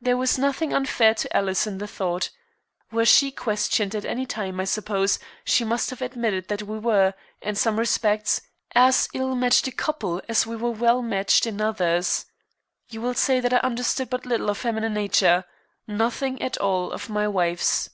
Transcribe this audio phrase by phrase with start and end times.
[0.00, 2.30] There was nothing unfair to Alice in the thought.
[2.90, 7.14] Were she questioned at any time, I suppose, she must have admitted that we were,
[7.40, 8.40] in some respects,
[8.74, 12.26] as ill matched a couple as we were well matched in others.
[12.88, 15.44] You will say that I understood but little of feminine nature
[15.86, 17.90] nothing at all of my wife's.